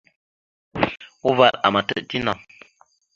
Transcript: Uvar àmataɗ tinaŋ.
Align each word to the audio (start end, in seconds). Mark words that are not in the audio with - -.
Uvar 1.29 1.53
àmataɗ 1.65 1.97
tinaŋ. 2.09 2.39